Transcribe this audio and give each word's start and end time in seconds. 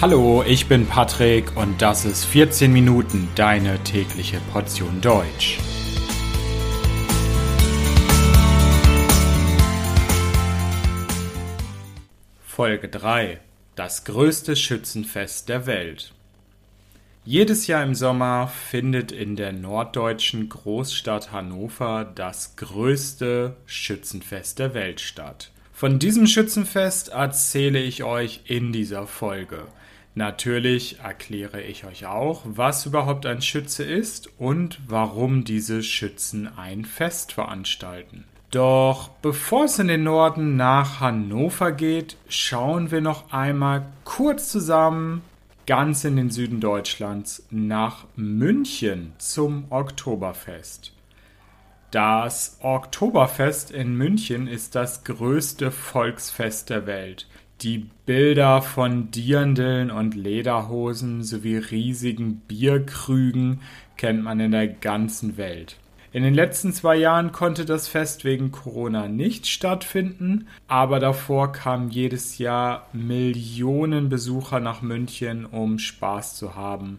Hallo, 0.00 0.44
ich 0.46 0.68
bin 0.68 0.86
Patrick 0.86 1.56
und 1.56 1.82
das 1.82 2.04
ist 2.04 2.24
14 2.24 2.72
Minuten 2.72 3.28
deine 3.34 3.82
tägliche 3.82 4.38
Portion 4.52 5.00
Deutsch. 5.00 5.58
Folge 12.46 12.88
3 12.88 13.40
Das 13.74 14.04
größte 14.04 14.54
Schützenfest 14.54 15.48
der 15.48 15.66
Welt. 15.66 16.12
Jedes 17.24 17.66
Jahr 17.66 17.82
im 17.82 17.96
Sommer 17.96 18.46
findet 18.46 19.10
in 19.10 19.34
der 19.34 19.52
norddeutschen 19.52 20.48
Großstadt 20.48 21.32
Hannover 21.32 22.04
das 22.04 22.54
größte 22.54 23.56
Schützenfest 23.66 24.60
der 24.60 24.74
Welt 24.74 25.00
statt. 25.00 25.50
Von 25.78 26.00
diesem 26.00 26.26
Schützenfest 26.26 27.10
erzähle 27.10 27.78
ich 27.78 28.02
euch 28.02 28.40
in 28.46 28.72
dieser 28.72 29.06
Folge. 29.06 29.68
Natürlich 30.16 30.98
erkläre 30.98 31.62
ich 31.62 31.84
euch 31.84 32.04
auch, 32.04 32.42
was 32.44 32.84
überhaupt 32.84 33.26
ein 33.26 33.42
Schütze 33.42 33.84
ist 33.84 34.28
und 34.40 34.80
warum 34.88 35.44
diese 35.44 35.84
Schützen 35.84 36.48
ein 36.58 36.84
Fest 36.84 37.30
veranstalten. 37.30 38.24
Doch 38.50 39.10
bevor 39.22 39.66
es 39.66 39.78
in 39.78 39.86
den 39.86 40.02
Norden 40.02 40.56
nach 40.56 40.98
Hannover 40.98 41.70
geht, 41.70 42.16
schauen 42.28 42.90
wir 42.90 43.00
noch 43.00 43.32
einmal 43.32 43.86
kurz 44.02 44.50
zusammen, 44.50 45.22
ganz 45.68 46.02
in 46.02 46.16
den 46.16 46.30
Süden 46.30 46.58
Deutschlands 46.58 47.46
nach 47.52 48.04
München 48.16 49.12
zum 49.18 49.66
Oktoberfest. 49.70 50.92
Das 51.90 52.58
Oktoberfest 52.60 53.70
in 53.70 53.94
München 53.94 54.46
ist 54.46 54.74
das 54.74 55.04
größte 55.04 55.70
Volksfest 55.70 56.68
der 56.68 56.86
Welt. 56.86 57.26
Die 57.62 57.88
Bilder 58.04 58.60
von 58.60 59.10
Dirndeln 59.10 59.90
und 59.90 60.14
Lederhosen 60.14 61.22
sowie 61.22 61.56
riesigen 61.56 62.40
Bierkrügen 62.40 63.62
kennt 63.96 64.22
man 64.22 64.38
in 64.38 64.50
der 64.50 64.68
ganzen 64.68 65.38
Welt. 65.38 65.76
In 66.12 66.24
den 66.24 66.34
letzten 66.34 66.74
zwei 66.74 66.96
Jahren 66.96 67.32
konnte 67.32 67.64
das 67.64 67.88
Fest 67.88 68.22
wegen 68.22 68.52
Corona 68.52 69.08
nicht 69.08 69.46
stattfinden, 69.46 70.46
aber 70.66 71.00
davor 71.00 71.52
kamen 71.52 71.88
jedes 71.88 72.36
Jahr 72.36 72.86
Millionen 72.92 74.10
Besucher 74.10 74.60
nach 74.60 74.82
München, 74.82 75.46
um 75.46 75.78
Spaß 75.78 76.36
zu 76.36 76.54
haben 76.54 76.98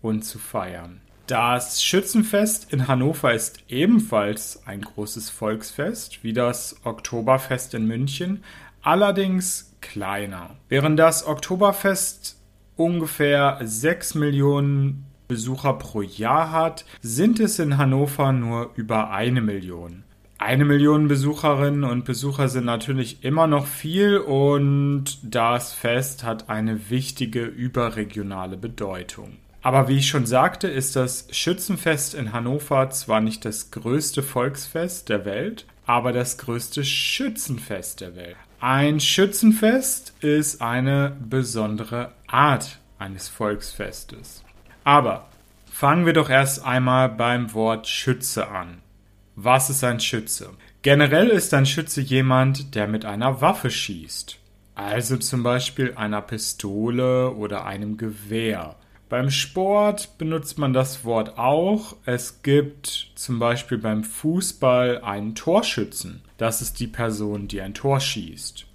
und 0.00 0.24
zu 0.24 0.38
feiern. 0.38 1.02
Das 1.30 1.80
Schützenfest 1.80 2.72
in 2.72 2.88
Hannover 2.88 3.32
ist 3.32 3.62
ebenfalls 3.68 4.66
ein 4.66 4.80
großes 4.80 5.30
Volksfest, 5.30 6.24
wie 6.24 6.32
das 6.32 6.80
Oktoberfest 6.82 7.72
in 7.74 7.86
München, 7.86 8.42
allerdings 8.82 9.76
kleiner. 9.80 10.56
Während 10.68 10.98
das 10.98 11.24
Oktoberfest 11.24 12.36
ungefähr 12.74 13.60
6 13.62 14.16
Millionen 14.16 15.06
Besucher 15.28 15.74
pro 15.74 16.02
Jahr 16.02 16.50
hat, 16.50 16.84
sind 17.00 17.38
es 17.38 17.60
in 17.60 17.78
Hannover 17.78 18.32
nur 18.32 18.72
über 18.74 19.12
eine 19.12 19.40
Million. 19.40 20.02
Eine 20.38 20.64
Million 20.64 21.06
Besucherinnen 21.06 21.84
und 21.84 22.06
Besucher 22.06 22.48
sind 22.48 22.64
natürlich 22.64 23.22
immer 23.22 23.46
noch 23.46 23.68
viel 23.68 24.18
und 24.18 25.04
das 25.22 25.74
Fest 25.74 26.24
hat 26.24 26.50
eine 26.50 26.90
wichtige 26.90 27.44
überregionale 27.44 28.56
Bedeutung. 28.56 29.36
Aber 29.62 29.88
wie 29.88 29.98
ich 29.98 30.08
schon 30.08 30.26
sagte, 30.26 30.68
ist 30.68 30.96
das 30.96 31.26
Schützenfest 31.30 32.14
in 32.14 32.32
Hannover 32.32 32.90
zwar 32.90 33.20
nicht 33.20 33.44
das 33.44 33.70
größte 33.70 34.22
Volksfest 34.22 35.08
der 35.08 35.24
Welt, 35.24 35.66
aber 35.84 36.12
das 36.12 36.38
größte 36.38 36.84
Schützenfest 36.84 38.00
der 38.00 38.16
Welt. 38.16 38.36
Ein 38.60 39.00
Schützenfest 39.00 40.14
ist 40.20 40.62
eine 40.62 41.16
besondere 41.28 42.12
Art 42.26 42.78
eines 42.98 43.28
Volksfestes. 43.28 44.44
Aber 44.84 45.28
fangen 45.70 46.06
wir 46.06 46.12
doch 46.12 46.30
erst 46.30 46.64
einmal 46.64 47.08
beim 47.08 47.52
Wort 47.54 47.86
Schütze 47.86 48.48
an. 48.48 48.78
Was 49.36 49.70
ist 49.70 49.84
ein 49.84 50.00
Schütze? 50.00 50.50
Generell 50.82 51.28
ist 51.28 51.52
ein 51.54 51.66
Schütze 51.66 52.00
jemand, 52.00 52.74
der 52.74 52.86
mit 52.86 53.04
einer 53.04 53.40
Waffe 53.40 53.70
schießt. 53.70 54.38
Also 54.74 55.16
zum 55.18 55.42
Beispiel 55.42 55.94
einer 55.96 56.22
Pistole 56.22 57.34
oder 57.34 57.66
einem 57.66 57.96
Gewehr. 57.96 58.76
Beim 59.10 59.28
Sport 59.28 60.18
benutzt 60.18 60.56
man 60.56 60.72
das 60.72 61.04
Wort 61.04 61.36
auch. 61.36 61.96
Es 62.06 62.44
gibt 62.44 63.10
zum 63.16 63.40
Beispiel 63.40 63.76
beim 63.76 64.04
Fußball 64.04 65.00
einen 65.02 65.34
Torschützen. 65.34 66.22
Das 66.38 66.62
ist 66.62 66.78
die 66.78 66.86
Person, 66.86 67.48
die 67.48 67.60
ein 67.60 67.74
Tor 67.74 67.98
schießt. 67.98 68.66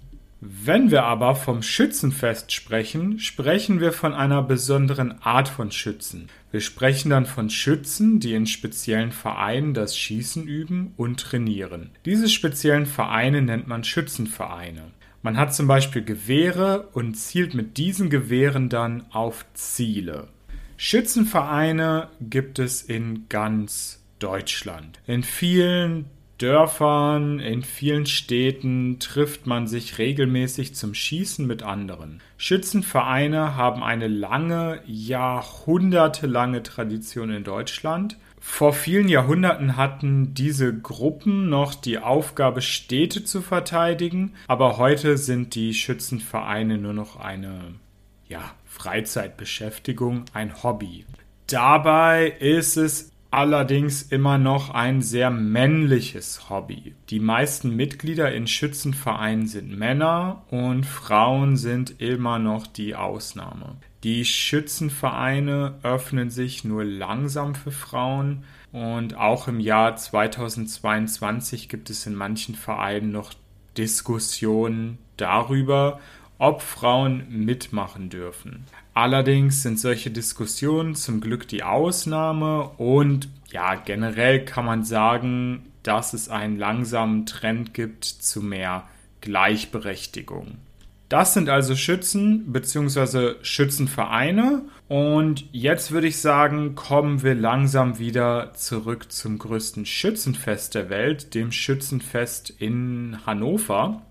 Wenn 0.42 0.90
wir 0.90 1.04
aber 1.04 1.36
vom 1.36 1.62
Schützenfest 1.62 2.52
sprechen, 2.52 3.18
sprechen 3.18 3.80
wir 3.80 3.94
von 3.94 4.12
einer 4.12 4.42
besonderen 4.42 5.22
Art 5.22 5.48
von 5.48 5.70
Schützen. 5.72 6.28
Wir 6.52 6.60
sprechen 6.60 7.08
dann 7.08 7.24
von 7.24 7.48
Schützen, 7.48 8.20
die 8.20 8.34
in 8.34 8.46
speziellen 8.46 9.12
Vereinen 9.12 9.72
das 9.72 9.96
Schießen 9.96 10.46
üben 10.46 10.92
und 10.98 11.18
trainieren. 11.18 11.92
Diese 12.04 12.28
speziellen 12.28 12.84
Vereine 12.84 13.40
nennt 13.40 13.68
man 13.68 13.84
Schützenvereine. 13.84 14.82
Man 15.26 15.38
hat 15.38 15.52
zum 15.52 15.66
Beispiel 15.66 16.04
Gewehre 16.04 16.86
und 16.92 17.14
zielt 17.16 17.52
mit 17.52 17.78
diesen 17.78 18.10
Gewehren 18.10 18.68
dann 18.68 19.06
auf 19.10 19.44
Ziele. 19.54 20.28
Schützenvereine 20.76 22.10
gibt 22.20 22.60
es 22.60 22.80
in 22.80 23.28
ganz 23.28 24.04
Deutschland. 24.20 25.00
In 25.04 25.24
vielen 25.24 26.04
Dörfern, 26.38 27.40
in 27.40 27.64
vielen 27.64 28.06
Städten 28.06 29.00
trifft 29.00 29.48
man 29.48 29.66
sich 29.66 29.98
regelmäßig 29.98 30.76
zum 30.76 30.94
Schießen 30.94 31.44
mit 31.44 31.64
anderen. 31.64 32.20
Schützenvereine 32.36 33.56
haben 33.56 33.82
eine 33.82 34.06
lange, 34.06 34.80
jahrhundertelange 34.86 36.62
Tradition 36.62 37.30
in 37.30 37.42
Deutschland. 37.42 38.16
Vor 38.48 38.72
vielen 38.72 39.08
Jahrhunderten 39.08 39.76
hatten 39.76 40.32
diese 40.32 40.72
Gruppen 40.72 41.50
noch 41.50 41.74
die 41.74 41.98
Aufgabe, 41.98 42.62
Städte 42.62 43.22
zu 43.22 43.42
verteidigen, 43.42 44.32
aber 44.46 44.78
heute 44.78 45.18
sind 45.18 45.54
die 45.54 45.74
Schützenvereine 45.74 46.78
nur 46.78 46.94
noch 46.94 47.16
eine 47.16 47.74
ja, 48.28 48.54
Freizeitbeschäftigung, 48.64 50.24
ein 50.32 50.62
Hobby. 50.62 51.04
Dabei 51.48 52.28
ist 52.38 52.78
es 52.78 53.12
allerdings 53.36 54.00
immer 54.00 54.38
noch 54.38 54.70
ein 54.70 55.02
sehr 55.02 55.30
männliches 55.30 56.48
Hobby. 56.48 56.94
Die 57.10 57.20
meisten 57.20 57.76
Mitglieder 57.76 58.32
in 58.32 58.46
Schützenvereinen 58.46 59.46
sind 59.46 59.76
Männer 59.78 60.42
und 60.48 60.86
Frauen 60.86 61.58
sind 61.58 62.00
immer 62.00 62.38
noch 62.38 62.66
die 62.66 62.94
Ausnahme. 62.94 63.76
Die 64.04 64.24
Schützenvereine 64.24 65.74
öffnen 65.82 66.30
sich 66.30 66.64
nur 66.64 66.84
langsam 66.84 67.54
für 67.54 67.72
Frauen 67.72 68.44
und 68.72 69.16
auch 69.18 69.48
im 69.48 69.60
Jahr 69.60 69.96
2022 69.96 71.68
gibt 71.68 71.90
es 71.90 72.06
in 72.06 72.14
manchen 72.14 72.54
Vereinen 72.54 73.12
noch 73.12 73.34
Diskussionen 73.76 74.96
darüber, 75.18 76.00
ob 76.38 76.62
Frauen 76.62 77.26
mitmachen 77.28 78.10
dürfen. 78.10 78.64
Allerdings 78.94 79.62
sind 79.62 79.78
solche 79.78 80.10
Diskussionen 80.10 80.94
zum 80.94 81.20
Glück 81.20 81.48
die 81.48 81.62
Ausnahme 81.62 82.70
und 82.78 83.28
ja, 83.50 83.74
generell 83.74 84.44
kann 84.44 84.64
man 84.64 84.84
sagen, 84.84 85.64
dass 85.82 86.12
es 86.14 86.28
einen 86.28 86.58
langsamen 86.58 87.26
Trend 87.26 87.74
gibt 87.74 88.04
zu 88.04 88.42
mehr 88.42 88.84
Gleichberechtigung. 89.20 90.58
Das 91.08 91.34
sind 91.34 91.48
also 91.48 91.76
Schützen 91.76 92.52
bzw. 92.52 93.34
Schützenvereine. 93.42 94.62
Und 94.88 95.44
jetzt 95.52 95.92
würde 95.92 96.08
ich 96.08 96.20
sagen, 96.20 96.74
kommen 96.74 97.22
wir 97.22 97.34
langsam 97.34 97.98
wieder 97.98 98.52
zurück 98.54 99.12
zum 99.12 99.38
größten 99.38 99.86
Schützenfest 99.86 100.74
der 100.74 100.90
Welt, 100.90 101.34
dem 101.34 101.52
Schützenfest 101.52 102.50
in 102.58 103.18
Hannover. 103.24 104.02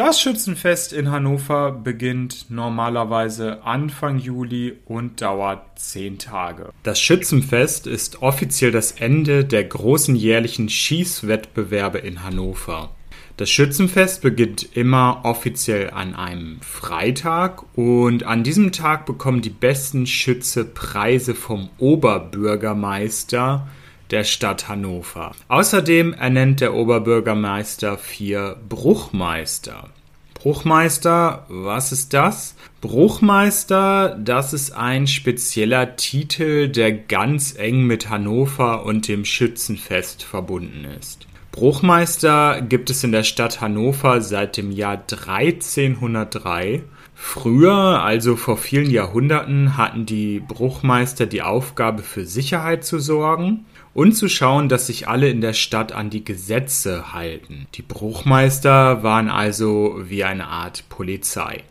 Das 0.00 0.18
Schützenfest 0.18 0.94
in 0.94 1.10
Hannover 1.10 1.72
beginnt 1.72 2.46
normalerweise 2.48 3.62
Anfang 3.64 4.18
Juli 4.18 4.78
und 4.86 5.20
dauert 5.20 5.78
zehn 5.78 6.16
Tage. 6.16 6.70
Das 6.82 6.98
Schützenfest 6.98 7.86
ist 7.86 8.22
offiziell 8.22 8.70
das 8.70 8.92
Ende 8.92 9.44
der 9.44 9.62
großen 9.62 10.16
jährlichen 10.16 10.70
Schießwettbewerbe 10.70 11.98
in 11.98 12.24
Hannover. 12.24 12.96
Das 13.36 13.50
Schützenfest 13.50 14.22
beginnt 14.22 14.74
immer 14.74 15.20
offiziell 15.24 15.90
an 15.90 16.14
einem 16.14 16.62
Freitag 16.62 17.62
und 17.76 18.24
an 18.24 18.42
diesem 18.42 18.72
Tag 18.72 19.04
bekommen 19.04 19.42
die 19.42 19.50
besten 19.50 20.06
Schütze 20.06 20.64
Preise 20.64 21.34
vom 21.34 21.68
Oberbürgermeister 21.76 23.68
der 24.10 24.24
Stadt 24.24 24.68
Hannover. 24.68 25.32
Außerdem 25.48 26.12
ernennt 26.12 26.60
der 26.60 26.74
Oberbürgermeister 26.74 27.98
vier 27.98 28.56
Bruchmeister. 28.68 29.88
Bruchmeister, 30.34 31.44
was 31.48 31.92
ist 31.92 32.14
das? 32.14 32.54
Bruchmeister, 32.80 34.16
das 34.18 34.54
ist 34.54 34.72
ein 34.72 35.06
spezieller 35.06 35.96
Titel, 35.96 36.68
der 36.68 36.92
ganz 36.92 37.54
eng 37.58 37.82
mit 37.82 38.08
Hannover 38.08 38.86
und 38.86 39.06
dem 39.06 39.26
Schützenfest 39.26 40.22
verbunden 40.22 40.86
ist. 40.98 41.26
Bruchmeister 41.52 42.62
gibt 42.62 42.88
es 42.88 43.04
in 43.04 43.12
der 43.12 43.24
Stadt 43.24 43.60
Hannover 43.60 44.22
seit 44.22 44.56
dem 44.56 44.70
Jahr 44.70 45.02
1303. 45.10 46.84
Früher, 47.14 48.02
also 48.02 48.36
vor 48.36 48.56
vielen 48.56 48.90
Jahrhunderten, 48.90 49.76
hatten 49.76 50.06
die 50.06 50.40
Bruchmeister 50.40 51.26
die 51.26 51.42
Aufgabe 51.42 52.02
für 52.02 52.24
Sicherheit 52.24 52.82
zu 52.84 52.98
sorgen 52.98 53.66
und 53.94 54.12
zu 54.12 54.28
schauen, 54.28 54.68
dass 54.68 54.86
sich 54.86 55.08
alle 55.08 55.28
in 55.28 55.40
der 55.40 55.52
Stadt 55.52 55.92
an 55.92 56.10
die 56.10 56.24
Gesetze 56.24 57.12
halten. 57.12 57.66
Die 57.74 57.82
Bruchmeister 57.82 59.02
waren 59.02 59.28
also 59.28 59.96
wie 60.04 60.24
eine 60.24 60.46
Art 60.46 60.84
Polizei. 60.88 61.64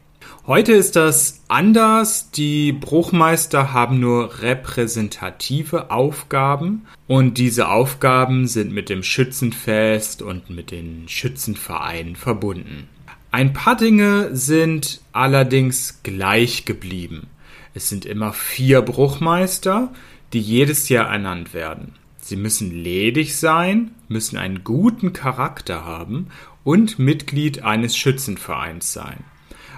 Heute 0.45 0.74
ist 0.74 0.95
das 0.95 1.42
anders. 1.48 2.31
Die 2.31 2.71
Bruchmeister 2.71 3.71
haben 3.71 4.00
nur 4.00 4.42
repräsentative 4.42 5.92
Aufgaben 5.92 6.88
und 7.07 7.38
diese 7.38 7.68
Aufgaben 7.68 8.48
sind 8.48 8.74
mit 8.74 8.89
dem 8.89 9.04
Schützenfest 9.04 10.21
und 10.21 10.50
mit 10.50 10.71
den 10.71 11.07
Schützenvereinen 11.07 12.16
verbunden. 12.16 12.88
Ein 13.31 13.54
paar 13.54 13.77
Dinge 13.77 14.36
sind 14.36 15.01
allerdings 15.12 16.00
gleich 16.01 16.66
geblieben. 16.66 17.27
Es 17.75 17.88
sind 17.88 18.06
immer 18.06 18.33
vier 18.33 18.81
Bruchmeister, 18.81 19.94
die 20.33 20.42
jedes 20.42 20.89
Jahr 20.89 21.10
ernannt 21.10 21.54
werden. 21.54 21.94
Sie 22.30 22.36
müssen 22.36 22.70
ledig 22.72 23.38
sein, 23.38 23.96
müssen 24.08 24.38
einen 24.38 24.64
guten 24.64 25.14
Charakter 25.14 25.84
haben 25.84 26.28
und 26.64 27.00
Mitglied 27.00 27.64
eines 27.64 27.98
Schützenvereins 27.98 28.94
sein. 28.94 29.24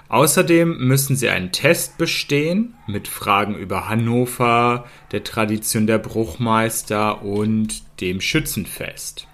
Außerdem 0.10 0.86
müssen 0.86 1.16
sie 1.16 1.30
einen 1.30 1.54
Test 1.54 1.98
bestehen 1.98 2.74
mit 2.88 3.08
Fragen 3.08 3.56
über 3.56 3.88
Hannover, 3.88 4.84
der 5.14 5.24
Tradition 5.24 5.88
der 5.88 6.00
Bruchmeister 6.00 7.22
und 7.24 7.84
dem 8.02 8.20
Schützenfest. 8.20 9.28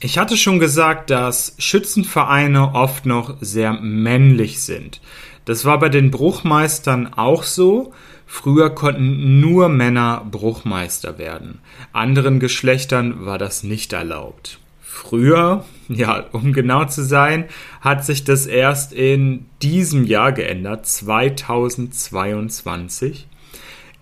Ich 0.00 0.18
hatte 0.18 0.36
schon 0.36 0.58
gesagt, 0.58 1.10
dass 1.10 1.54
Schützenvereine 1.58 2.74
oft 2.74 3.06
noch 3.06 3.36
sehr 3.40 3.74
männlich 3.74 4.60
sind. 4.60 5.00
Das 5.44 5.64
war 5.64 5.78
bei 5.78 5.88
den 5.88 6.10
Bruchmeistern 6.10 7.14
auch 7.14 7.44
so. 7.44 7.94
Früher 8.26 8.70
konnten 8.70 9.40
nur 9.40 9.68
Männer 9.68 10.26
Bruchmeister 10.30 11.18
werden. 11.18 11.58
Anderen 11.92 12.38
Geschlechtern 12.40 13.24
war 13.24 13.38
das 13.38 13.62
nicht 13.62 13.92
erlaubt. 13.92 14.58
Früher, 14.80 15.64
ja, 15.88 16.24
um 16.32 16.52
genau 16.52 16.86
zu 16.86 17.04
sein, 17.04 17.44
hat 17.80 18.04
sich 18.04 18.24
das 18.24 18.46
erst 18.46 18.92
in 18.92 19.46
diesem 19.62 20.02
Jahr 20.04 20.32
geändert, 20.32 20.86
2022. 20.86 23.28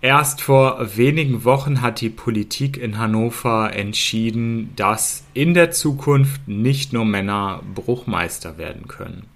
Erst 0.01 0.41
vor 0.41 0.97
wenigen 0.97 1.45
Wochen 1.45 1.81
hat 1.81 2.01
die 2.01 2.09
Politik 2.09 2.77
in 2.77 2.97
Hannover 2.97 3.71
entschieden, 3.73 4.73
dass 4.75 5.23
in 5.33 5.53
der 5.53 5.71
Zukunft 5.71 6.45
nicht 6.47 6.91
nur 6.93 7.05
Männer 7.05 7.61
Bruchmeister 7.73 8.57
werden 8.57 8.87
können. 8.87 9.27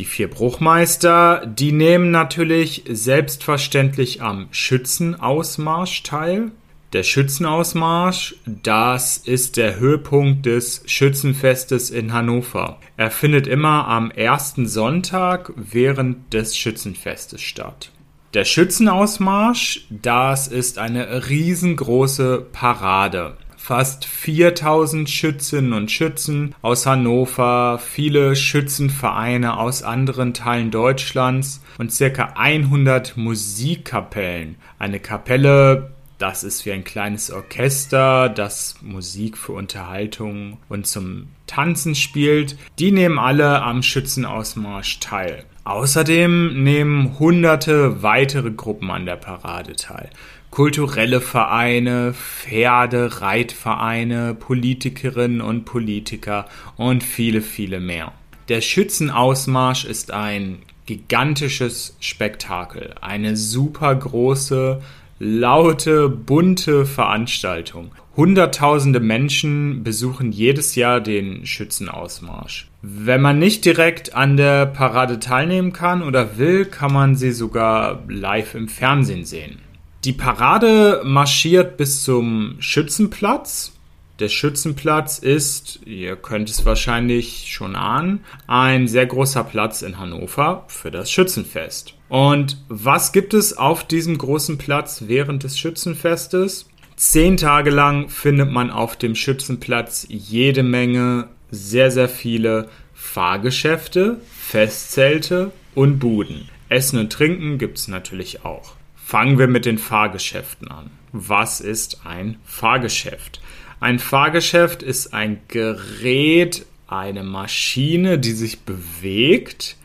Die 0.00 0.06
vier 0.06 0.30
Bruchmeister, 0.30 1.44
die 1.44 1.72
nehmen 1.72 2.10
natürlich 2.10 2.84
selbstverständlich 2.88 4.22
am 4.22 4.48
Schützenausmarsch 4.50 6.04
teil. 6.04 6.52
Der 6.94 7.02
Schützenausmarsch, 7.02 8.36
das 8.46 9.18
ist 9.18 9.58
der 9.58 9.78
Höhepunkt 9.78 10.46
des 10.46 10.84
Schützenfestes 10.86 11.90
in 11.90 12.14
Hannover. 12.14 12.78
Er 12.96 13.10
findet 13.10 13.46
immer 13.46 13.88
am 13.88 14.10
ersten 14.10 14.66
Sonntag 14.66 15.52
während 15.54 16.32
des 16.32 16.56
Schützenfestes 16.56 17.42
statt. 17.42 17.92
Der 18.32 18.46
Schützenausmarsch, 18.46 19.86
das 19.90 20.48
ist 20.48 20.78
eine 20.78 21.28
riesengroße 21.28 22.46
Parade. 22.52 23.36
Fast 23.62 24.06
4000 24.06 25.08
Schützinnen 25.08 25.74
und 25.74 25.92
Schützen 25.92 26.56
aus 26.60 26.86
Hannover, 26.86 27.78
viele 27.78 28.34
Schützenvereine 28.34 29.58
aus 29.58 29.84
anderen 29.84 30.34
Teilen 30.34 30.72
Deutschlands 30.72 31.62
und 31.78 31.92
circa 31.92 32.32
100 32.36 33.16
Musikkapellen. 33.16 34.56
Eine 34.78 34.98
Kapelle 34.98 35.90
das 36.18 36.44
ist 36.44 36.66
wie 36.66 36.72
ein 36.72 36.84
kleines 36.84 37.30
Orchester, 37.30 38.28
das 38.28 38.76
Musik 38.82 39.38
für 39.38 39.52
Unterhaltung 39.52 40.58
und 40.68 40.86
zum 40.86 41.28
Tanzen 41.46 41.94
spielt. 41.94 42.58
Die 42.78 42.92
nehmen 42.92 43.18
alle 43.18 43.62
am 43.62 43.82
Schützenausmarsch 43.82 45.00
teil. 45.00 45.44
Außerdem 45.64 46.62
nehmen 46.62 47.18
hunderte 47.18 48.02
weitere 48.02 48.50
Gruppen 48.50 48.90
an 48.90 49.06
der 49.06 49.16
Parade 49.16 49.76
teil. 49.76 50.10
Kulturelle 50.50 51.20
Vereine, 51.20 52.12
Pferde, 52.12 53.20
Reitvereine, 53.20 54.34
Politikerinnen 54.34 55.40
und 55.40 55.64
Politiker 55.64 56.46
und 56.76 57.04
viele, 57.04 57.40
viele 57.40 57.78
mehr. 57.78 58.12
Der 58.48 58.60
Schützenausmarsch 58.60 59.84
ist 59.84 60.10
ein 60.10 60.58
gigantisches 60.86 61.96
Spektakel, 62.00 62.94
eine 63.00 63.36
super 63.36 63.94
große 63.94 64.82
laute, 65.20 66.08
bunte 66.08 66.84
Veranstaltung. 66.84 67.92
Hunderttausende 68.16 68.98
Menschen 68.98 69.84
besuchen 69.84 70.32
jedes 70.32 70.74
Jahr 70.74 71.00
den 71.00 71.46
Schützenausmarsch. 71.46 72.68
Wenn 72.82 73.20
man 73.20 73.38
nicht 73.38 73.64
direkt 73.64 74.14
an 74.14 74.36
der 74.36 74.66
Parade 74.66 75.20
teilnehmen 75.20 75.72
kann 75.72 76.02
oder 76.02 76.38
will, 76.38 76.64
kann 76.64 76.92
man 76.92 77.14
sie 77.14 77.30
sogar 77.30 78.02
live 78.08 78.56
im 78.56 78.66
Fernsehen 78.68 79.24
sehen. 79.24 79.58
Die 80.04 80.14
Parade 80.14 81.02
marschiert 81.04 81.76
bis 81.76 82.04
zum 82.04 82.56
Schützenplatz. 82.58 83.72
Der 84.18 84.30
Schützenplatz 84.30 85.18
ist, 85.18 85.80
ihr 85.84 86.16
könnt 86.16 86.48
es 86.48 86.64
wahrscheinlich 86.64 87.52
schon 87.52 87.76
ahnen, 87.76 88.24
ein 88.46 88.88
sehr 88.88 89.04
großer 89.04 89.44
Platz 89.44 89.82
in 89.82 89.98
Hannover 89.98 90.64
für 90.68 90.90
das 90.90 91.10
Schützenfest. 91.10 91.96
Und 92.08 92.56
was 92.70 93.12
gibt 93.12 93.34
es 93.34 93.58
auf 93.58 93.86
diesem 93.86 94.16
großen 94.16 94.56
Platz 94.56 95.04
während 95.06 95.42
des 95.42 95.58
Schützenfestes? 95.58 96.66
Zehn 96.96 97.36
Tage 97.36 97.70
lang 97.70 98.08
findet 98.08 98.50
man 98.50 98.70
auf 98.70 98.96
dem 98.96 99.14
Schützenplatz 99.14 100.06
jede 100.08 100.62
Menge, 100.62 101.28
sehr, 101.50 101.90
sehr 101.90 102.08
viele 102.08 102.70
Fahrgeschäfte, 102.94 104.18
Festzelte 104.34 105.50
und 105.74 105.98
Buden. 105.98 106.48
Essen 106.70 106.98
und 106.98 107.12
Trinken 107.12 107.58
gibt 107.58 107.76
es 107.76 107.88
natürlich 107.88 108.46
auch. 108.46 108.79
Fangen 109.10 109.40
wir 109.40 109.48
mit 109.48 109.66
den 109.66 109.78
Fahrgeschäften 109.78 110.68
an. 110.68 110.88
Was 111.10 111.60
ist 111.60 112.02
ein 112.04 112.36
Fahrgeschäft? 112.44 113.40
Ein 113.80 113.98
Fahrgeschäft 113.98 114.84
ist 114.84 115.12
ein 115.12 115.40
Gerät, 115.48 116.64
eine 116.86 117.24
Maschine, 117.24 118.20
die 118.20 118.30
sich 118.30 118.60
bewegt 118.60 119.76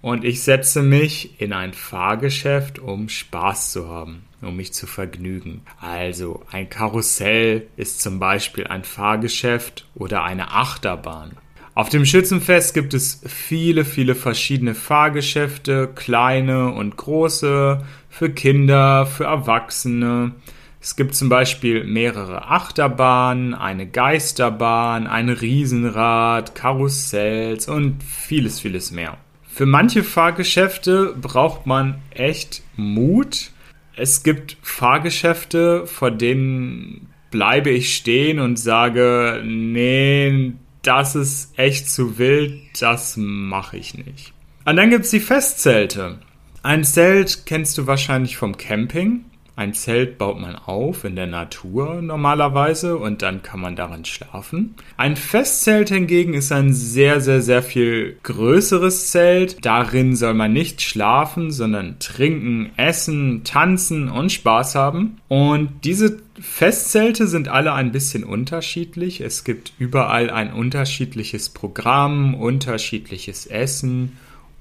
und 0.00 0.24
ich 0.24 0.42
setze 0.42 0.82
mich 0.82 1.40
in 1.40 1.52
ein 1.52 1.74
Fahrgeschäft, 1.74 2.80
um 2.80 3.08
Spaß 3.08 3.70
zu 3.70 3.88
haben, 3.88 4.24
um 4.40 4.56
mich 4.56 4.72
zu 4.72 4.88
vergnügen. 4.88 5.62
Also 5.80 6.42
ein 6.50 6.68
Karussell 6.68 7.68
ist 7.76 8.00
zum 8.00 8.18
Beispiel 8.18 8.66
ein 8.66 8.82
Fahrgeschäft 8.82 9.86
oder 9.94 10.24
eine 10.24 10.50
Achterbahn. 10.50 11.36
Auf 11.74 11.88
dem 11.88 12.04
Schützenfest 12.04 12.74
gibt 12.74 12.92
es 12.92 13.22
viele, 13.26 13.86
viele 13.86 14.14
verschiedene 14.14 14.74
Fahrgeschäfte, 14.74 15.88
kleine 15.94 16.70
und 16.70 16.98
große, 16.98 17.82
für 18.12 18.28
Kinder, 18.28 19.06
für 19.06 19.24
Erwachsene. 19.24 20.32
Es 20.80 20.96
gibt 20.96 21.14
zum 21.14 21.30
Beispiel 21.30 21.84
mehrere 21.84 22.50
Achterbahnen, 22.50 23.54
eine 23.54 23.86
Geisterbahn, 23.86 25.06
ein 25.06 25.30
Riesenrad, 25.30 26.54
Karussells 26.54 27.68
und 27.68 28.02
vieles, 28.04 28.60
vieles 28.60 28.90
mehr. 28.90 29.16
Für 29.48 29.64
manche 29.64 30.04
Fahrgeschäfte 30.04 31.14
braucht 31.20 31.66
man 31.66 32.02
echt 32.10 32.62
Mut. 32.76 33.50
Es 33.96 34.22
gibt 34.22 34.58
Fahrgeschäfte, 34.60 35.86
vor 35.86 36.10
denen 36.10 37.08
bleibe 37.30 37.70
ich 37.70 37.96
stehen 37.96 38.40
und 38.40 38.58
sage, 38.58 39.42
nee, 39.42 40.52
das 40.82 41.16
ist 41.16 41.58
echt 41.58 41.88
zu 41.88 42.18
wild, 42.18 42.60
das 42.78 43.16
mache 43.16 43.78
ich 43.78 43.94
nicht. 43.94 44.34
Und 44.66 44.76
dann 44.76 44.90
gibt 44.90 45.06
es 45.06 45.10
die 45.10 45.20
Festzelte. 45.20 46.18
Ein 46.64 46.84
Zelt 46.84 47.44
kennst 47.44 47.76
du 47.76 47.88
wahrscheinlich 47.88 48.36
vom 48.36 48.56
Camping. 48.56 49.24
Ein 49.56 49.74
Zelt 49.74 50.16
baut 50.16 50.40
man 50.40 50.54
auf 50.54 51.02
in 51.02 51.16
der 51.16 51.26
Natur 51.26 52.00
normalerweise 52.00 52.96
und 52.96 53.20
dann 53.20 53.42
kann 53.42 53.58
man 53.58 53.74
darin 53.74 54.04
schlafen. 54.04 54.76
Ein 54.96 55.16
Festzelt 55.16 55.88
hingegen 55.88 56.34
ist 56.34 56.52
ein 56.52 56.72
sehr, 56.72 57.20
sehr, 57.20 57.42
sehr 57.42 57.64
viel 57.64 58.16
größeres 58.22 59.10
Zelt. 59.10 59.64
Darin 59.64 60.14
soll 60.14 60.34
man 60.34 60.52
nicht 60.52 60.82
schlafen, 60.82 61.50
sondern 61.50 61.98
trinken, 61.98 62.70
essen, 62.76 63.42
tanzen 63.42 64.08
und 64.08 64.30
Spaß 64.30 64.76
haben. 64.76 65.18
Und 65.26 65.84
diese 65.84 66.22
Festzelte 66.40 67.26
sind 67.26 67.48
alle 67.48 67.72
ein 67.72 67.90
bisschen 67.90 68.22
unterschiedlich. 68.22 69.20
Es 69.20 69.42
gibt 69.42 69.72
überall 69.78 70.30
ein 70.30 70.52
unterschiedliches 70.52 71.50
Programm, 71.50 72.34
unterschiedliches 72.34 73.46
Essen 73.46 74.16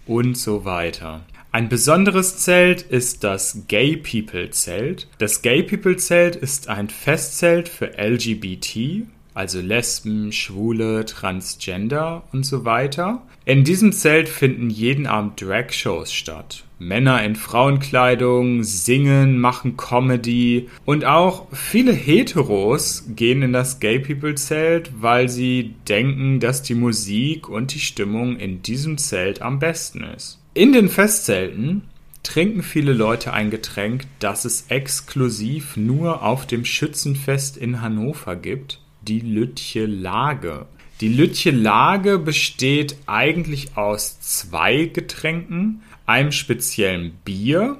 und 0.07 0.35
so 0.37 0.65
weiter. 0.65 1.21
Ein 1.53 1.67
besonderes 1.67 2.37
Zelt 2.37 2.81
ist 2.81 3.25
das 3.25 3.63
Gay 3.67 3.97
People 3.97 4.51
Zelt. 4.51 5.09
Das 5.17 5.41
Gay 5.41 5.63
People 5.63 5.97
Zelt 5.97 6.37
ist 6.37 6.69
ein 6.69 6.87
Festzelt 6.87 7.67
für 7.67 7.97
LGBT. 7.97 9.05
Also 9.33 9.59
Lesben, 9.61 10.31
Schwule, 10.31 11.05
Transgender 11.05 12.23
und 12.31 12.45
so 12.45 12.65
weiter. 12.65 13.21
In 13.45 13.63
diesem 13.63 13.91
Zelt 13.91 14.29
finden 14.29 14.69
jeden 14.69 15.07
Abend 15.07 15.41
Drag-Shows 15.41 16.13
statt. 16.13 16.63
Männer 16.79 17.23
in 17.23 17.35
Frauenkleidung 17.35 18.63
singen, 18.63 19.39
machen 19.39 19.77
Comedy 19.77 20.67
und 20.83 21.05
auch 21.05 21.47
viele 21.51 21.93
Heteros 21.93 23.05
gehen 23.15 23.43
in 23.43 23.53
das 23.53 23.79
Gay 23.79 23.99
People 23.99 24.35
Zelt, 24.35 24.91
weil 24.99 25.29
sie 25.29 25.75
denken, 25.87 26.39
dass 26.39 26.63
die 26.63 26.73
Musik 26.73 27.47
und 27.49 27.73
die 27.73 27.79
Stimmung 27.79 28.37
in 28.37 28.63
diesem 28.63 28.97
Zelt 28.97 29.41
am 29.41 29.59
besten 29.59 30.03
ist. 30.03 30.39
In 30.53 30.73
den 30.73 30.89
Festzelten 30.89 31.83
trinken 32.23 32.63
viele 32.63 32.93
Leute 32.93 33.33
ein 33.33 33.49
Getränk, 33.49 34.05
das 34.19 34.45
es 34.45 34.65
exklusiv 34.69 35.77
nur 35.77 36.23
auf 36.23 36.45
dem 36.45 36.65
Schützenfest 36.65 37.57
in 37.57 37.81
Hannover 37.81 38.35
gibt, 38.35 38.80
die 39.01 39.19
Lütje 39.19 39.85
Lage. 39.85 40.67
Die 41.01 41.09
Lütje 41.09 41.51
Lage 41.51 42.19
besteht 42.19 42.95
eigentlich 43.07 43.75
aus 43.75 44.19
zwei 44.21 44.85
Getränken, 44.85 45.81
einem 46.05 46.31
speziellen 46.31 47.13
Bier 47.25 47.77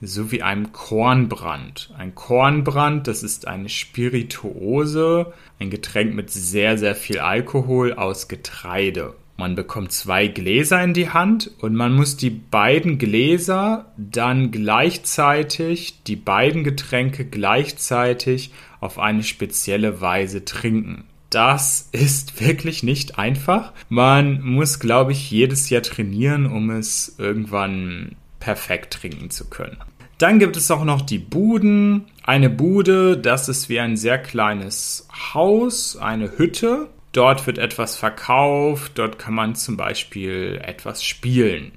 sowie 0.00 0.42
einem 0.42 0.72
Kornbrand. 0.72 1.90
Ein 1.96 2.14
Kornbrand, 2.14 3.06
das 3.06 3.22
ist 3.22 3.46
eine 3.46 3.68
Spirituose, 3.68 5.32
ein 5.60 5.70
Getränk 5.70 6.14
mit 6.14 6.30
sehr, 6.30 6.76
sehr 6.76 6.94
viel 6.94 7.20
Alkohol 7.20 7.94
aus 7.94 8.28
Getreide. 8.28 9.14
Man 9.36 9.56
bekommt 9.56 9.90
zwei 9.90 10.28
Gläser 10.28 10.82
in 10.82 10.94
die 10.94 11.10
Hand 11.10 11.50
und 11.58 11.74
man 11.74 11.92
muss 11.92 12.16
die 12.16 12.30
beiden 12.30 12.98
Gläser 12.98 13.92
dann 13.96 14.52
gleichzeitig, 14.52 16.02
die 16.04 16.16
beiden 16.16 16.62
Getränke 16.62 17.24
gleichzeitig 17.24 18.52
auf 18.80 18.98
eine 18.98 19.24
spezielle 19.24 20.00
Weise 20.00 20.44
trinken. 20.44 21.04
Das 21.30 21.88
ist 21.90 22.40
wirklich 22.40 22.84
nicht 22.84 23.18
einfach. 23.18 23.72
Man 23.88 24.40
muss, 24.40 24.78
glaube 24.78 25.10
ich, 25.10 25.32
jedes 25.32 25.68
Jahr 25.68 25.82
trainieren, 25.82 26.46
um 26.46 26.70
es 26.70 27.16
irgendwann 27.18 28.14
perfekt 28.38 28.94
trinken 28.94 29.30
zu 29.30 29.50
können. 29.50 29.78
Dann 30.18 30.38
gibt 30.38 30.56
es 30.56 30.70
auch 30.70 30.84
noch 30.84 31.02
die 31.02 31.18
Buden. 31.18 32.04
Eine 32.22 32.50
Bude, 32.50 33.18
das 33.18 33.48
ist 33.48 33.68
wie 33.68 33.80
ein 33.80 33.96
sehr 33.96 34.18
kleines 34.18 35.08
Haus, 35.34 35.96
eine 35.96 36.38
Hütte. 36.38 36.88
Dort 37.14 37.46
wird 37.46 37.58
etwas 37.58 37.94
verkauft, 37.94 38.92
dort 38.96 39.20
kann 39.20 39.34
man 39.34 39.54
zum 39.54 39.76
Beispiel 39.76 40.60
etwas 40.64 41.04
spielen. 41.04 41.70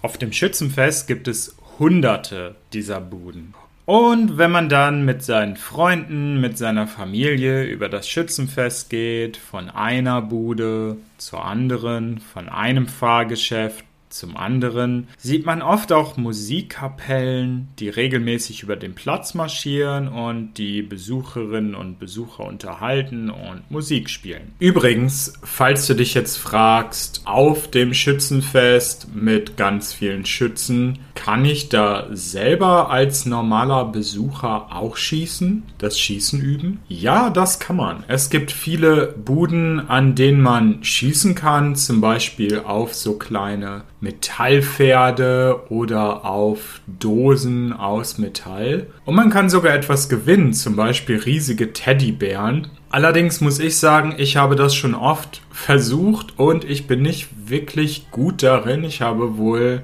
Auf 0.00 0.16
dem 0.16 0.32
Schützenfest 0.32 1.08
gibt 1.08 1.26
es 1.26 1.56
hunderte 1.80 2.54
dieser 2.72 3.00
Buden. 3.00 3.52
Und 3.84 4.38
wenn 4.38 4.52
man 4.52 4.68
dann 4.68 5.04
mit 5.04 5.24
seinen 5.24 5.56
Freunden, 5.56 6.40
mit 6.40 6.56
seiner 6.56 6.86
Familie 6.86 7.64
über 7.64 7.88
das 7.88 8.08
Schützenfest 8.08 8.90
geht, 8.90 9.36
von 9.36 9.68
einer 9.70 10.22
Bude 10.22 10.98
zur 11.18 11.44
anderen, 11.44 12.20
von 12.20 12.48
einem 12.48 12.86
Fahrgeschäft 12.86 13.84
zum 14.10 14.36
anderen 14.36 15.06
sieht 15.18 15.46
man 15.46 15.62
oft 15.62 15.92
auch 15.92 16.16
Musikkapellen, 16.16 17.68
die 17.78 17.88
regelmäßig 17.88 18.64
über 18.64 18.74
den 18.74 18.94
Platz 18.94 19.34
marschieren 19.34 20.08
und 20.08 20.54
die 20.54 20.82
Besucherinnen 20.82 21.76
und 21.76 22.00
Besucher 22.00 22.44
unterhalten 22.44 23.30
und 23.30 23.70
Musik 23.70 24.10
spielen. 24.10 24.52
Übrigens, 24.58 25.34
falls 25.44 25.86
du 25.86 25.94
dich 25.94 26.14
jetzt 26.14 26.38
fragst, 26.38 27.22
auf 27.24 27.70
dem 27.70 27.94
Schützenfest 27.94 29.14
mit 29.14 29.56
ganz 29.56 29.92
vielen 29.92 30.26
Schützen, 30.26 30.98
kann 31.14 31.44
ich 31.44 31.68
da 31.68 32.08
selber 32.10 32.90
als 32.90 33.26
normaler 33.26 33.84
Besucher 33.84 34.74
auch 34.74 34.96
schießen, 34.96 35.62
das 35.78 35.98
Schießen 36.00 36.40
üben? 36.40 36.80
Ja, 36.88 37.30
das 37.30 37.60
kann 37.60 37.76
man. 37.76 38.04
Es 38.08 38.28
gibt 38.28 38.50
viele 38.50 39.14
Buden, 39.24 39.88
an 39.88 40.16
denen 40.16 40.40
man 40.40 40.82
schießen 40.82 41.36
kann, 41.36 41.76
zum 41.76 42.00
Beispiel 42.00 42.60
auf 42.60 42.94
so 42.94 43.18
kleine 43.18 43.82
Metallpferde 44.00 45.64
oder 45.68 46.24
auf 46.24 46.80
Dosen 46.86 47.72
aus 47.72 48.18
Metall. 48.18 48.86
Und 49.04 49.14
man 49.14 49.30
kann 49.30 49.50
sogar 49.50 49.74
etwas 49.74 50.08
gewinnen, 50.08 50.54
zum 50.54 50.74
Beispiel 50.76 51.18
riesige 51.18 51.72
Teddybären. 51.72 52.68
Allerdings 52.90 53.40
muss 53.40 53.58
ich 53.58 53.76
sagen, 53.76 54.14
ich 54.16 54.36
habe 54.36 54.56
das 54.56 54.74
schon 54.74 54.94
oft 54.94 55.42
versucht 55.50 56.38
und 56.38 56.64
ich 56.64 56.86
bin 56.86 57.02
nicht 57.02 57.28
wirklich 57.46 58.10
gut 58.10 58.42
darin. 58.42 58.84
Ich 58.84 59.02
habe 59.02 59.36
wohl 59.36 59.82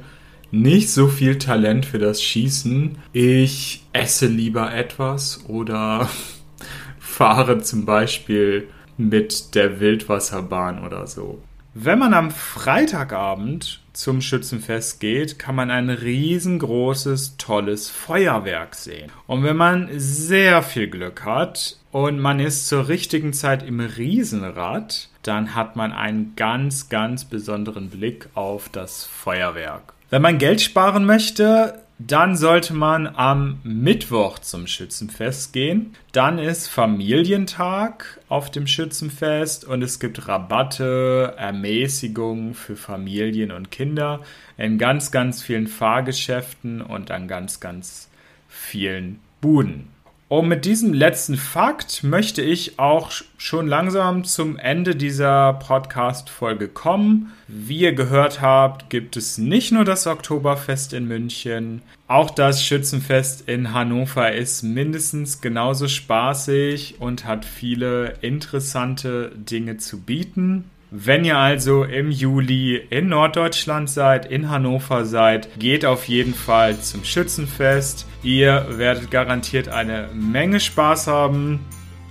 nicht 0.50 0.90
so 0.90 1.08
viel 1.08 1.38
Talent 1.38 1.84
für 1.84 1.98
das 1.98 2.22
Schießen. 2.22 2.98
Ich 3.12 3.84
esse 3.92 4.26
lieber 4.26 4.72
etwas 4.72 5.44
oder 5.46 6.08
fahre 6.98 7.58
zum 7.58 7.84
Beispiel 7.84 8.68
mit 8.96 9.54
der 9.54 9.78
Wildwasserbahn 9.80 10.84
oder 10.84 11.06
so. 11.06 11.42
Wenn 11.78 11.98
man 11.98 12.14
am 12.14 12.30
Freitagabend 12.30 13.82
zum 13.92 14.22
Schützenfest 14.22 14.98
geht, 14.98 15.38
kann 15.38 15.54
man 15.54 15.70
ein 15.70 15.90
riesengroßes, 15.90 17.36
tolles 17.36 17.90
Feuerwerk 17.90 18.74
sehen. 18.74 19.12
Und 19.26 19.44
wenn 19.44 19.58
man 19.58 19.90
sehr 19.94 20.62
viel 20.62 20.88
Glück 20.88 21.26
hat 21.26 21.76
und 21.92 22.18
man 22.18 22.40
ist 22.40 22.66
zur 22.68 22.88
richtigen 22.88 23.34
Zeit 23.34 23.62
im 23.62 23.80
Riesenrad, 23.80 25.10
dann 25.20 25.54
hat 25.54 25.76
man 25.76 25.92
einen 25.92 26.32
ganz, 26.34 26.88
ganz 26.88 27.26
besonderen 27.26 27.90
Blick 27.90 28.30
auf 28.32 28.70
das 28.70 29.04
Feuerwerk. 29.04 29.92
Wenn 30.08 30.22
man 30.22 30.38
Geld 30.38 30.62
sparen 30.62 31.04
möchte, 31.04 31.82
dann 31.98 32.36
sollte 32.36 32.74
man 32.74 33.06
am 33.06 33.60
Mittwoch 33.64 34.38
zum 34.38 34.66
Schützenfest 34.66 35.54
gehen. 35.54 35.94
Dann 36.12 36.38
ist 36.38 36.68
Familientag 36.68 38.20
auf 38.28 38.50
dem 38.50 38.66
Schützenfest 38.66 39.64
und 39.64 39.82
es 39.82 39.98
gibt 39.98 40.28
Rabatte, 40.28 41.34
Ermäßigungen 41.38 42.52
für 42.52 42.76
Familien 42.76 43.50
und 43.50 43.70
Kinder 43.70 44.20
in 44.58 44.76
ganz, 44.76 45.10
ganz 45.10 45.42
vielen 45.42 45.68
Fahrgeschäften 45.68 46.82
und 46.82 47.10
an 47.10 47.28
ganz, 47.28 47.60
ganz 47.60 48.10
vielen 48.46 49.20
Buden. 49.40 49.95
Und 50.28 50.48
mit 50.48 50.64
diesem 50.64 50.92
letzten 50.92 51.36
Fakt 51.36 52.02
möchte 52.02 52.42
ich 52.42 52.80
auch 52.80 53.12
schon 53.38 53.68
langsam 53.68 54.24
zum 54.24 54.58
Ende 54.58 54.96
dieser 54.96 55.52
Podcast-Folge 55.52 56.66
kommen. 56.66 57.32
Wie 57.46 57.78
ihr 57.78 57.92
gehört 57.92 58.40
habt, 58.40 58.90
gibt 58.90 59.16
es 59.16 59.38
nicht 59.38 59.70
nur 59.70 59.84
das 59.84 60.08
Oktoberfest 60.08 60.94
in 60.94 61.06
München, 61.06 61.82
auch 62.08 62.30
das 62.30 62.64
Schützenfest 62.64 63.48
in 63.48 63.72
Hannover 63.72 64.32
ist 64.32 64.62
mindestens 64.62 65.40
genauso 65.40 65.88
spaßig 65.88 66.96
und 67.00 67.24
hat 67.24 67.44
viele 67.44 68.14
interessante 68.20 69.32
Dinge 69.34 69.78
zu 69.78 70.00
bieten. 70.00 70.70
Wenn 70.92 71.24
ihr 71.24 71.36
also 71.36 71.82
im 71.82 72.12
Juli 72.12 72.76
in 72.76 73.08
Norddeutschland 73.08 73.90
seid, 73.90 74.30
in 74.30 74.50
Hannover 74.50 75.04
seid, 75.04 75.58
geht 75.58 75.84
auf 75.84 76.06
jeden 76.06 76.32
Fall 76.32 76.78
zum 76.78 77.02
Schützenfest. 77.02 78.06
Ihr 78.22 78.78
werdet 78.78 79.10
garantiert 79.10 79.68
eine 79.68 80.08
Menge 80.14 80.60
Spaß 80.60 81.08
haben. 81.08 81.58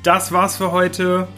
Das 0.04 0.34
war's 0.34 0.58
für 0.58 0.74
heute. 0.74 1.30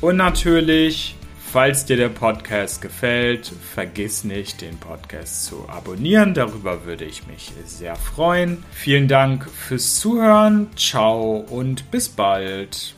und 0.00 0.16
natürlich 0.16 1.16
Falls 1.52 1.84
dir 1.84 1.98
der 1.98 2.08
Podcast 2.08 2.80
gefällt, 2.80 3.46
vergiss 3.74 4.24
nicht, 4.24 4.62
den 4.62 4.78
Podcast 4.78 5.44
zu 5.44 5.68
abonnieren. 5.68 6.32
Darüber 6.32 6.86
würde 6.86 7.04
ich 7.04 7.26
mich 7.26 7.52
sehr 7.66 7.94
freuen. 7.94 8.64
Vielen 8.72 9.06
Dank 9.06 9.50
fürs 9.50 9.96
Zuhören. 9.96 10.70
Ciao 10.76 11.44
und 11.50 11.90
bis 11.90 12.08
bald. 12.08 12.94